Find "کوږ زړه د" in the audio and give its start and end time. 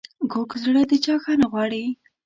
0.31-0.91